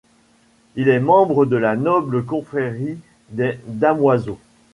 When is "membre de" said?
0.99-1.55